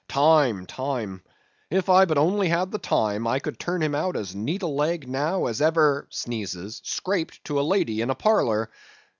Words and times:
Time, 0.09 0.65
time; 0.65 1.21
if 1.69 1.87
I 1.87 2.05
but 2.05 2.17
only 2.17 2.47
had 2.49 2.71
the 2.71 2.79
time, 2.79 3.27
I 3.27 3.37
could 3.37 3.59
turn 3.59 3.83
him 3.83 3.93
out 3.93 4.15
as 4.15 4.33
neat 4.35 4.63
a 4.63 4.67
leg 4.67 5.07
now 5.07 5.45
as 5.45 5.61
ever 5.61 6.07
scraped 6.11 7.43
to 7.43 7.59
a 7.59 7.61
lady 7.61 8.01
in 8.01 8.09
a 8.09 8.15
parlor. 8.15 8.71